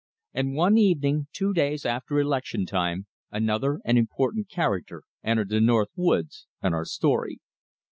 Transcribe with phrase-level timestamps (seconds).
[0.33, 5.89] And one evening, two days after election time, another and important character entered the North
[5.95, 7.39] woods and our story.